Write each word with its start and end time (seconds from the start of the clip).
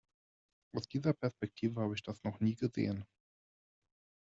Aus 0.75 0.87
dieser 0.87 1.13
Perspektive 1.13 1.79
habe 1.79 1.93
ich 1.93 2.01
das 2.01 2.23
noch 2.23 2.39
nie 2.39 2.55
gesehen. 2.55 3.05